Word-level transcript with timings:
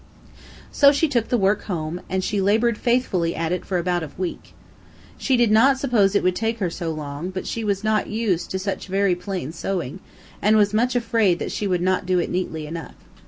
So 0.71 0.91
she 0.91 1.07
took 1.07 1.27
the 1.29 1.37
work 1.37 1.65
home, 1.65 2.01
and 2.09 2.23
she 2.23 2.41
labored 2.41 2.75
faithfully 2.75 3.35
at 3.35 3.51
it 3.51 3.63
for 3.67 3.77
about 3.77 4.01
a 4.01 4.09
week, 4.17 4.55
She 5.15 5.37
did 5.37 5.51
not 5.51 5.77
suppose 5.77 6.15
it 6.15 6.23
would 6.23 6.35
take 6.35 6.57
her 6.57 6.71
so 6.71 6.89
long; 6.91 7.29
but 7.29 7.45
she 7.45 7.63
was 7.63 7.83
not 7.83 8.07
used 8.09 8.49
to 8.49 8.57
such 8.57 8.87
very 8.87 9.13
plain 9.13 9.51
sewing, 9.51 9.99
and 10.41 10.57
was 10.57 10.73
much 10.73 10.95
afraid 10.95 11.37
that 11.37 11.51
she 11.51 11.67
would 11.67 11.83
not 11.83 12.07
do 12.07 12.17
it 12.17 12.31
neatly 12.31 12.65
enough. 12.65 12.95